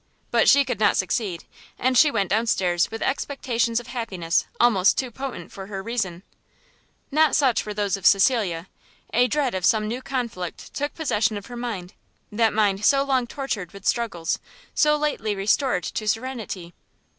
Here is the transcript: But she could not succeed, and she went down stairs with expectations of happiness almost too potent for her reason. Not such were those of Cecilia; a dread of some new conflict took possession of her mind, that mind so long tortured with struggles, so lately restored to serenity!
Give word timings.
But 0.31 0.49
she 0.49 0.65
could 0.65 0.79
not 0.79 0.97
succeed, 0.97 1.43
and 1.77 1.95
she 1.95 2.09
went 2.09 2.31
down 2.31 2.47
stairs 2.47 2.89
with 2.89 3.03
expectations 3.03 3.79
of 3.79 3.85
happiness 3.85 4.47
almost 4.59 4.97
too 4.97 5.11
potent 5.11 5.51
for 5.51 5.67
her 5.67 5.83
reason. 5.83 6.23
Not 7.11 7.35
such 7.35 7.63
were 7.67 7.73
those 7.75 7.95
of 7.97 8.07
Cecilia; 8.07 8.67
a 9.13 9.27
dread 9.27 9.53
of 9.53 9.63
some 9.63 9.87
new 9.87 10.01
conflict 10.01 10.73
took 10.73 10.95
possession 10.95 11.37
of 11.37 11.45
her 11.45 11.55
mind, 11.55 11.93
that 12.31 12.51
mind 12.51 12.83
so 12.83 13.03
long 13.03 13.27
tortured 13.27 13.73
with 13.73 13.85
struggles, 13.87 14.39
so 14.73 14.97
lately 14.97 15.35
restored 15.35 15.83
to 15.83 16.07
serenity! 16.07 16.73